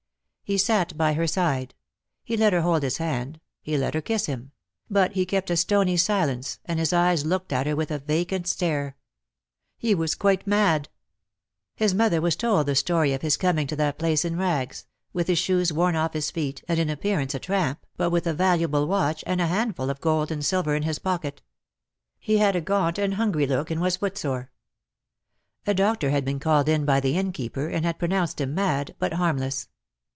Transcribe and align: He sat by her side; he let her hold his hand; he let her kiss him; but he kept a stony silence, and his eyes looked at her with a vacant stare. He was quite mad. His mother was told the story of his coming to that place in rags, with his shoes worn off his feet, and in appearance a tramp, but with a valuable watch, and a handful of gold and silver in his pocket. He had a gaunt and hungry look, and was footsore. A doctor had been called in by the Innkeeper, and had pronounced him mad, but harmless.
He 0.43 0.57
sat 0.57 0.97
by 0.97 1.13
her 1.13 1.27
side; 1.27 1.75
he 2.25 2.35
let 2.35 2.51
her 2.51 2.59
hold 2.59 2.83
his 2.83 2.97
hand; 2.97 3.39
he 3.61 3.77
let 3.77 3.93
her 3.93 4.01
kiss 4.01 4.25
him; 4.25 4.51
but 4.89 5.13
he 5.13 5.25
kept 5.25 5.49
a 5.49 5.55
stony 5.55 5.95
silence, 5.95 6.59
and 6.65 6.77
his 6.77 6.91
eyes 6.91 7.25
looked 7.25 7.53
at 7.53 7.67
her 7.67 7.73
with 7.73 7.89
a 7.89 7.99
vacant 7.99 8.47
stare. 8.47 8.97
He 9.77 9.95
was 9.95 10.13
quite 10.13 10.45
mad. 10.45 10.89
His 11.73 11.93
mother 11.93 12.19
was 12.19 12.35
told 12.35 12.65
the 12.65 12.75
story 12.75 13.13
of 13.13 13.21
his 13.21 13.37
coming 13.37 13.65
to 13.67 13.77
that 13.77 13.97
place 13.97 14.25
in 14.25 14.35
rags, 14.35 14.85
with 15.13 15.27
his 15.29 15.39
shoes 15.39 15.71
worn 15.71 15.95
off 15.95 16.11
his 16.11 16.29
feet, 16.31 16.65
and 16.67 16.77
in 16.77 16.89
appearance 16.89 17.33
a 17.33 17.39
tramp, 17.39 17.85
but 17.95 18.09
with 18.09 18.27
a 18.27 18.33
valuable 18.33 18.87
watch, 18.89 19.23
and 19.25 19.39
a 19.39 19.47
handful 19.47 19.89
of 19.89 20.01
gold 20.01 20.31
and 20.31 20.43
silver 20.43 20.75
in 20.75 20.83
his 20.83 20.99
pocket. 20.99 21.41
He 22.19 22.39
had 22.39 22.57
a 22.57 22.61
gaunt 22.61 22.97
and 22.97 23.13
hungry 23.13 23.47
look, 23.47 23.71
and 23.71 23.79
was 23.79 23.95
footsore. 23.95 24.51
A 25.65 25.73
doctor 25.73 26.09
had 26.09 26.25
been 26.25 26.41
called 26.41 26.67
in 26.67 26.83
by 26.83 26.99
the 26.99 27.17
Innkeeper, 27.17 27.69
and 27.69 27.85
had 27.85 27.97
pronounced 27.97 28.41
him 28.41 28.53
mad, 28.53 28.97
but 28.99 29.13
harmless. 29.13 29.69